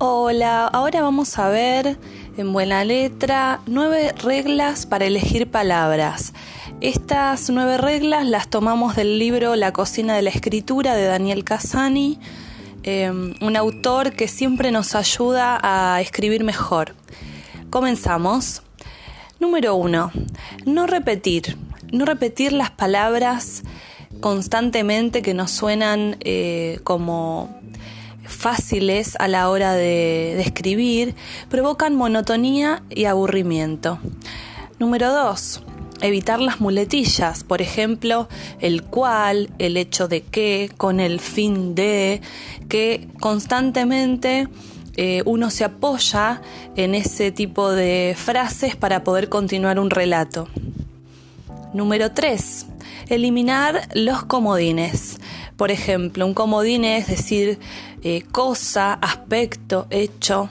[0.00, 1.98] Hola, ahora vamos a ver
[2.36, 6.34] en buena letra nueve reglas para elegir palabras.
[6.80, 12.20] Estas nueve reglas las tomamos del libro La cocina de la escritura de Daniel Casani,
[12.84, 16.94] em, un autor que siempre nos ayuda a escribir mejor.
[17.68, 18.62] Comenzamos.
[19.40, 20.12] Número uno,
[20.64, 21.56] no repetir.
[21.90, 23.64] No repetir las palabras
[24.20, 27.58] constantemente que nos suenan eh, como
[28.38, 31.16] fáciles a la hora de, escribir
[31.50, 33.98] provocan monotonía y aburrimiento.
[34.78, 35.62] Número 2.
[36.00, 38.28] Evitar las muletillas, por ejemplo,
[38.60, 42.20] el cual, el hecho de que, con el fin de,
[42.68, 44.46] que constantemente
[44.96, 46.40] eh, uno se apoya
[46.76, 50.48] en ese tipo de frases para poder continuar un relato.
[51.74, 52.66] Número 3.
[53.08, 55.18] Eliminar los comodines.
[55.56, 57.58] Por ejemplo, un comodín es decir
[58.02, 60.50] eh, cosa, aspecto, hecho,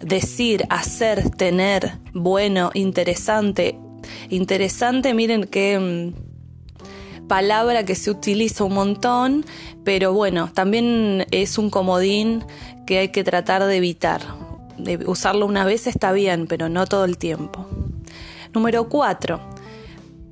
[0.00, 3.78] decir, hacer, tener, bueno, interesante.
[4.28, 9.44] Interesante, miren qué mm, palabra que se utiliza un montón,
[9.84, 12.44] pero bueno, también es un comodín
[12.86, 14.22] que hay que tratar de evitar.
[14.78, 17.66] De usarlo una vez está bien, pero no todo el tiempo.
[18.54, 19.40] Número 4.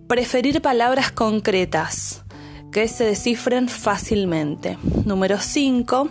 [0.07, 2.26] Preferir palabras concretas
[2.73, 4.79] que se descifren fácilmente.
[5.05, 6.11] Número 5.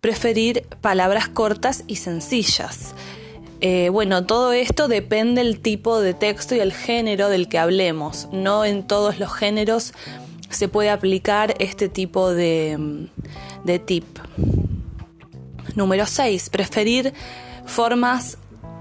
[0.00, 2.94] Preferir palabras cortas y sencillas.
[3.60, 8.28] Eh, bueno, todo esto depende del tipo de texto y el género del que hablemos.
[8.32, 9.92] No en todos los géneros
[10.50, 13.06] se puede aplicar este tipo de,
[13.64, 14.04] de tip.
[15.76, 16.50] Número 6.
[16.50, 17.12] Preferir
[17.64, 18.38] formas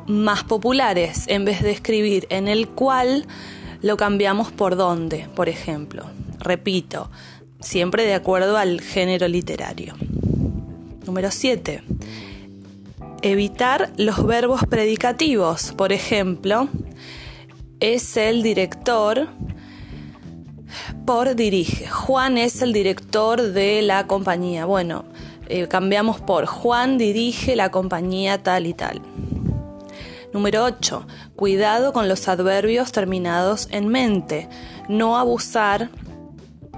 [0.07, 1.25] más populares.
[1.27, 3.27] En vez de escribir en el cual,
[3.81, 6.05] lo cambiamos por dónde, por ejemplo.
[6.39, 7.09] Repito,
[7.59, 9.95] siempre de acuerdo al género literario.
[11.05, 11.83] Número 7.
[13.21, 15.73] Evitar los verbos predicativos.
[15.73, 16.69] Por ejemplo,
[17.79, 19.27] es el director
[21.05, 21.87] por dirige.
[21.87, 24.65] Juan es el director de la compañía.
[24.65, 25.05] Bueno,
[25.47, 29.01] eh, cambiamos por Juan dirige la compañía tal y tal.
[30.33, 31.07] Número 8.
[31.35, 34.47] Cuidado con los adverbios terminados en mente.
[34.87, 35.89] No abusar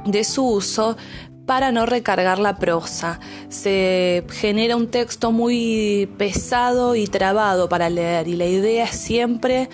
[0.06, 0.97] de su uso
[1.46, 3.19] para no recargar la prosa.
[3.50, 9.70] Se genera un texto muy pesado y trabado para leer y la idea es siempre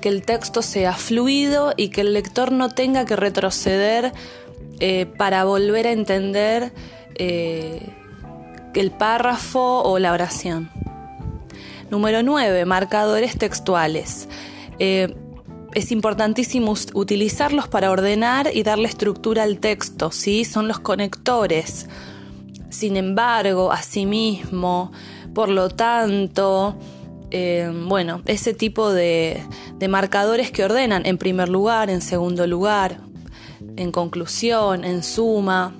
[0.00, 4.12] que el texto sea fluido y que el lector no tenga que retroceder
[4.80, 6.72] eh, para volver a entender
[7.14, 7.80] eh,
[8.74, 10.70] el párrafo o la oración.
[11.90, 12.64] Número 9.
[12.64, 14.28] Marcadores textuales.
[14.78, 15.14] Eh,
[15.74, 20.44] es importantísimo utilizarlos para ordenar y darle estructura al texto, ¿sí?
[20.44, 21.88] Son los conectores.
[22.70, 24.92] Sin embargo, asimismo,
[25.34, 26.76] por lo tanto,
[27.30, 29.42] eh, bueno, ese tipo de,
[29.88, 33.00] marcadores que ordenan en primer lugar, en segundo lugar,
[33.76, 35.74] en conclusión, en suma,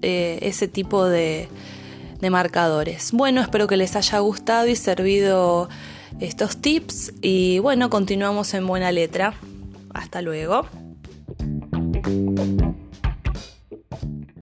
[0.00, 1.48] eh, ese tipo de,
[2.24, 3.12] de marcadores.
[3.12, 5.68] Bueno, espero que les haya gustado y servido
[6.20, 9.34] estos tips y bueno, continuamos en buena letra.
[9.92, 10.66] Hasta luego.